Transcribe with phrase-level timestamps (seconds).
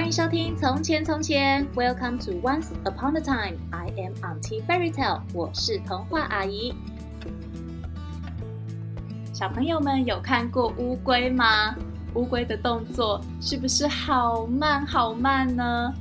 [0.00, 3.58] 欢迎收听《从前从前》，Welcome to Once Upon a Time。
[3.70, 6.72] I am Auntie Fairy Tale，我是童话阿姨。
[9.34, 11.76] 小朋友们有看过乌龟吗？
[12.14, 15.92] 乌龟的动作是不是好慢好慢呢？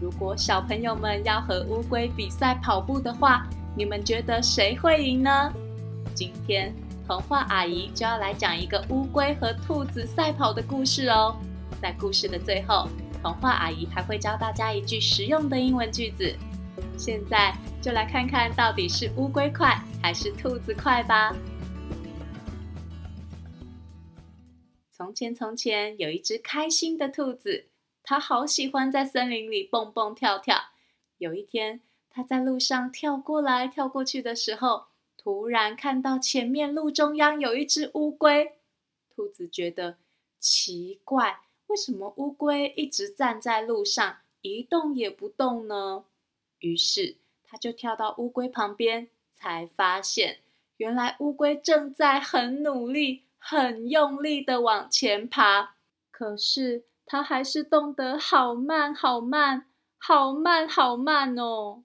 [0.00, 3.44] 如果小朋友们要和乌龟比赛跑步的话，
[3.76, 5.52] 你们觉得谁会赢呢？
[6.14, 6.72] 今天
[7.04, 11.34] 童话阿姨就要来讲一个乌龟和兔子赛跑的故事哦。
[11.82, 12.88] 在故事的最后，
[13.22, 16.34] 童话阿姨还会教大家一句实用的英文句子。
[16.96, 21.34] 现在就来看看到底是乌龟快还是兔子快吧。
[24.90, 27.66] 从前从前有一只开心的兔子，
[28.02, 30.56] 它好喜欢在森林里蹦蹦跳跳。
[31.18, 38.52] 有一天，它在路上跳过来跳过去的时候，突然看到前面路中央有一只乌龟。
[39.14, 39.96] 兔子觉得
[40.38, 41.40] 奇怪。
[41.70, 46.04] 为什么乌龟一直站在路上一动也不动呢？
[46.58, 50.40] 于是他就跳到乌龟旁边，才发现
[50.78, 55.76] 原来乌龟正在很努力、很用力的往前爬。
[56.10, 61.84] 可是它还是动得好慢、好慢、好慢、好慢哦！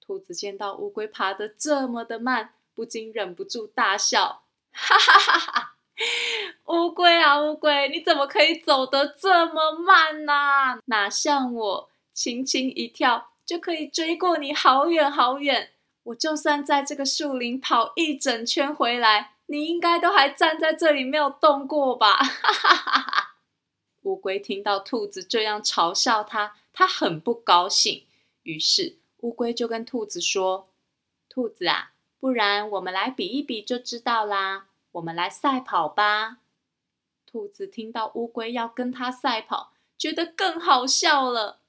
[0.00, 5.76] 兔子见到乌龟爬得这么的慢，不禁忍不住大笑，哈哈哈哈！
[6.92, 10.78] 乌龟啊，乌龟，你怎么可以走得这么慢呢？
[10.84, 15.70] 哪像我，轻轻一跳就可以追过你好远好远。
[16.02, 22.18] 我就算在这个树林跑一整圈回来，你应该都还站在这里没有动过吧？
[24.04, 28.04] 乌龟听到兔子这样嘲笑它，它很不高兴。
[28.42, 30.68] 于是乌龟就跟兔子说
[31.30, 36.36] ：“兔子啊，不然我们来比一比就知道啦。”我们来赛跑吧！
[37.32, 41.60] 兔子听到乌龟要跟它赛跑，觉得更好笑了。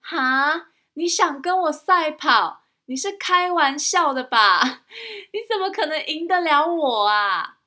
[0.00, 2.62] 哈，你想跟我赛跑？
[2.86, 4.84] 你是开玩笑的吧？
[5.32, 7.60] 你怎么可能赢得了我啊？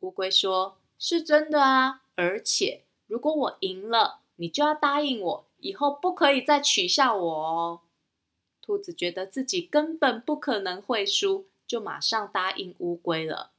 [0.00, 7.80] 乌龟说：“是真的啊，而且如果我赢了，你就要答应我，以后不可以再取笑我哦。”
[8.60, 13.52] 兔子觉得自己根本不可能会输，就马上答应乌龟了。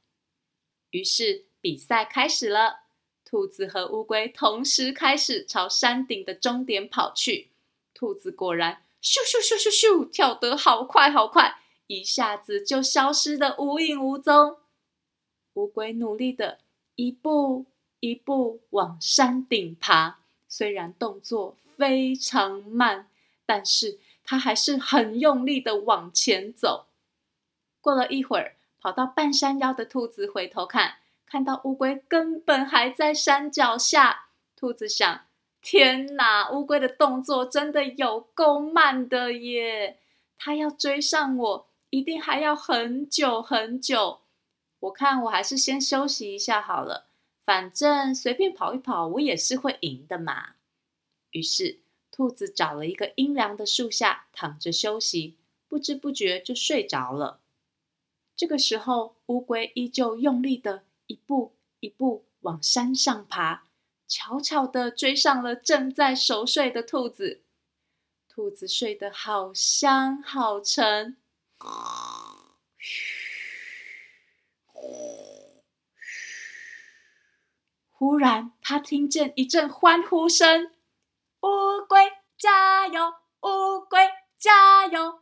[0.90, 2.83] 于是比赛开始了，
[3.24, 7.48] 兔子和乌龟同时开始朝山顶的终点跑去。
[7.92, 14.58] 兔子果然咻咻咻咻咻，跳得好快好快，一下子就消失得无影无踪。
[15.54, 16.58] 乌龟努力地
[16.96, 17.66] 一步
[18.00, 20.18] 一步往山顶爬，
[20.48, 23.08] 虽然动作非常慢，
[23.46, 26.86] 但是它还是很用力地往前走。
[27.80, 28.56] 过了一会儿。
[28.84, 34.26] 跑到半山腰的兔子回头看，看到乌龟根本还在山脚下。
[34.56, 35.26] 兔子想：
[35.60, 39.98] 天哪，乌龟的动作真的有够慢的耶！
[40.36, 44.20] 它要追上我，一定还要很久很久。
[44.80, 47.06] 我看我还是先休息一下好了，
[47.42, 50.54] 反正随便跑一跑，我也是会赢的嘛。
[51.30, 51.80] 于是，
[52.10, 55.36] 兔子找了一个阴凉的树下躺着休息，
[55.68, 57.40] 不知不觉就睡着了。
[58.36, 63.64] 这个时候，乌龟依旧用力的一步一步往山上爬，
[64.06, 67.42] 悄悄的追上了正在熟睡的兔子。
[68.28, 71.16] 兔子睡得好香好沉。
[77.90, 80.72] 忽然，他听见一阵欢呼声
[81.42, 81.98] ：“乌龟
[82.36, 83.14] 加油！
[83.42, 83.98] 乌龟
[84.38, 85.20] 加油！”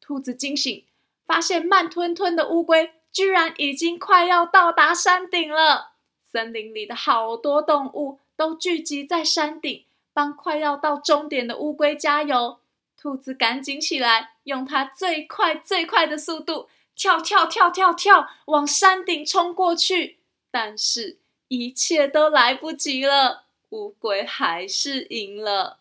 [0.00, 0.86] 兔子惊醒。
[1.26, 5.92] 发现慢吞吞的乌龟居然已经快要到达山顶了。
[6.24, 12.58] 森林里的好多动物都聚集在山顶，帮快要到终点的乌龟加油。
[12.96, 20.18] 兔子赶紧起来，用它最快最快的速度跳跳跳跳跳往山顶冲过去。
[20.50, 25.78] 但是，一切都来不及了，乌龟还是赢了。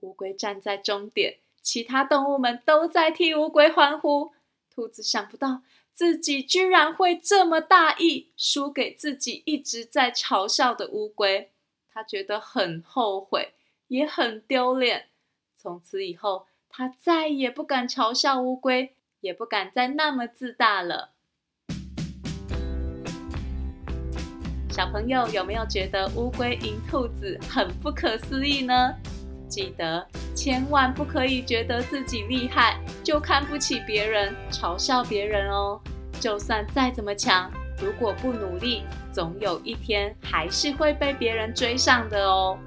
[0.00, 4.32] 乌龟站在终点，其他动物们都在替乌龟欢呼。
[4.74, 5.62] 兔子想不到
[5.96, 11.50] 自己居然会这么大意，输给自己一直在嘲笑的乌龟。
[11.90, 13.54] 他觉得很后悔，
[13.88, 15.06] 也很丢脸。
[15.56, 21.12] 从此以后，他再也不敢嘲笑乌龟，也不敢再那么自大了。
[24.70, 28.94] 小朋友有没有觉得乌龟赢兔子很不可思议呢？
[29.48, 35.80] 记得千万不可以觉得自己厉害就看不起别人、嘲笑别人哦。
[36.18, 37.48] 就算再怎么强，
[37.80, 38.82] 如果不努力，
[39.12, 42.58] 总有一天还是会被别人追上的哦。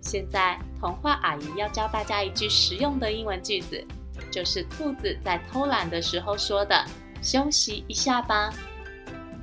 [0.00, 3.86] 现在，童话阿姨要教大家一句实用的英文句子，
[4.32, 6.84] 就是兔子在偷懒的时候说的
[7.22, 8.52] ：“休息一下吧。”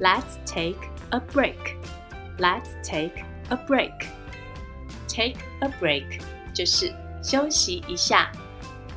[0.02, 0.82] Let's take
[1.12, 1.78] a break.
[2.38, 3.94] Let's take a break.
[5.08, 6.20] Take a break
[6.54, 6.94] 就是
[7.24, 8.30] 休息一下。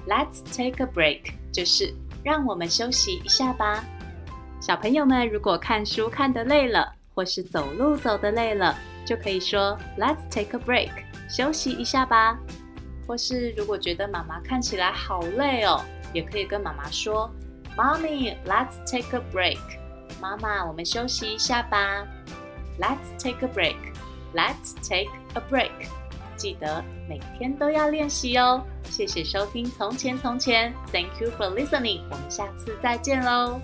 [0.06, 1.94] Let's take a break 就是
[2.25, 3.84] 让我们休息一下吧。
[4.60, 10.90] 小朋友们如果看书看得累了，或是走路走得累了，就可以说 Let's take a break，
[11.28, 12.38] 休息一下吧。
[13.06, 15.82] 或是如果觉得妈妈看起来好累哦，
[16.12, 17.31] 也可以跟妈妈说
[17.76, 19.58] ，Mommy，Let's take a break。
[20.20, 22.06] 妈妈，我们休息一下吧。
[22.81, 23.76] Let's take a break。
[24.34, 25.88] Let's take a break。
[26.43, 28.61] 记得每天都要练习哦。
[28.91, 32.00] 谢谢收听《从前从前》，Thank you for listening。
[32.11, 33.61] 我们下次再见喽。